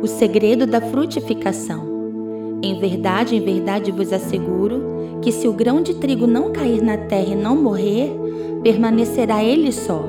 [0.00, 1.82] O segredo da frutificação.
[2.62, 6.96] Em verdade, em verdade vos asseguro que se o grão de trigo não cair na
[6.96, 8.12] terra e não morrer,
[8.62, 10.08] permanecerá ele só,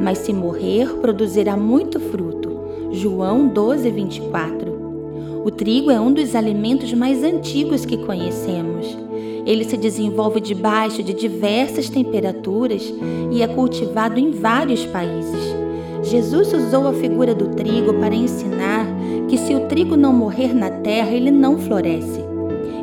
[0.00, 2.48] mas se morrer, produzirá muito fruto.
[2.92, 5.42] João 12, 24.
[5.44, 8.96] O trigo é um dos alimentos mais antigos que conhecemos.
[9.44, 12.94] Ele se desenvolve debaixo de diversas temperaturas
[13.32, 15.54] e é cultivado em vários países.
[16.04, 18.93] Jesus usou a figura do trigo para ensinar
[19.34, 22.24] que se o trigo não morrer na terra, ele não floresce.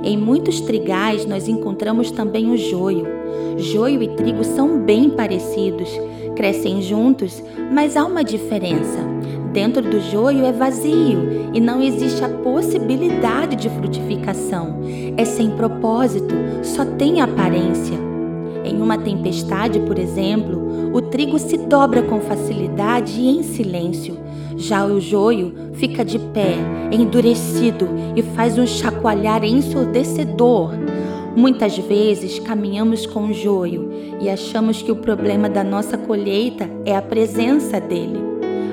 [0.04, 3.08] Em muitos trigais nós encontramos também o joio.
[3.56, 5.90] Joio e trigo são bem parecidos,
[6.36, 9.00] crescem juntos, mas há uma diferença.
[9.54, 14.82] Dentro do joio é vazio e não existe a possibilidade de frutificação.
[15.16, 17.98] É sem propósito, só tem aparência.
[18.66, 24.20] Em uma tempestade, por exemplo, o trigo se dobra com facilidade e em silêncio.
[24.62, 26.56] Já o joio fica de pé,
[26.92, 30.74] endurecido e faz um chacoalhar ensurdecedor.
[31.36, 33.90] Muitas vezes caminhamos com o joio
[34.22, 38.20] e achamos que o problema da nossa colheita é a presença dele.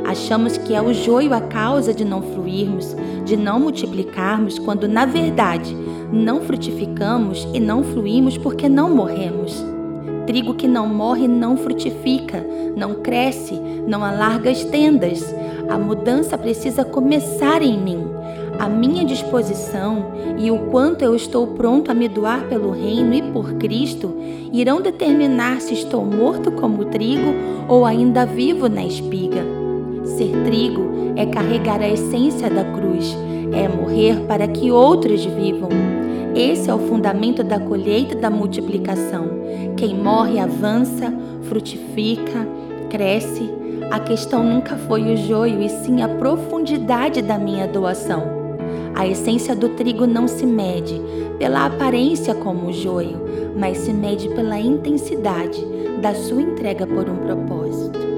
[0.04, 5.06] Achamos que é o joio a causa de não fluirmos, de não multiplicarmos, quando na
[5.06, 5.74] verdade
[6.12, 9.64] não frutificamos e não fluímos porque não morremos.
[10.26, 12.44] Trigo que não morre não frutifica,
[12.76, 13.54] não cresce,
[13.86, 15.34] não alarga as tendas.
[15.68, 18.06] A mudança precisa começar em mim.
[18.58, 23.22] A minha disposição e o quanto eu estou pronto a me doar pelo reino e
[23.22, 24.16] por Cristo
[24.52, 27.34] irão determinar se estou morto como trigo
[27.68, 29.44] ou ainda vivo na espiga.
[30.04, 33.14] Ser trigo é carregar a essência da cruz,
[33.52, 35.68] é morrer para que outros vivam.
[36.34, 39.26] Esse é o fundamento da colheita da multiplicação.
[39.76, 42.46] Quem morre avança, frutifica,
[42.88, 43.50] cresce.
[43.90, 48.38] A questão nunca foi o joio, e sim a profundidade da minha doação.
[48.94, 51.00] A essência do trigo não se mede
[51.38, 53.20] pela aparência como o joio,
[53.56, 55.64] mas se mede pela intensidade
[56.02, 58.17] da sua entrega por um propósito.